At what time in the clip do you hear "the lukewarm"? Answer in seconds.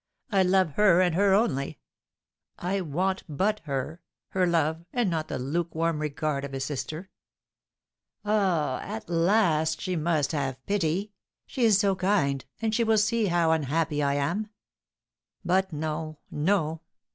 5.27-5.99